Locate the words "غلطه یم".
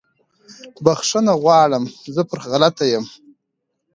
2.51-3.05